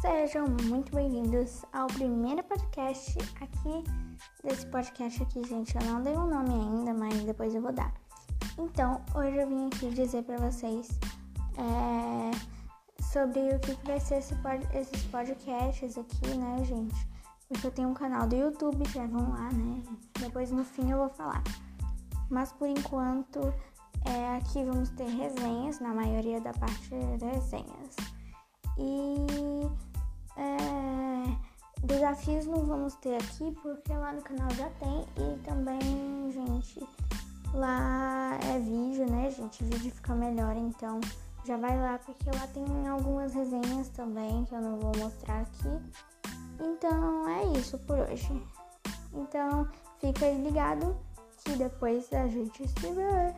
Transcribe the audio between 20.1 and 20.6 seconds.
Depois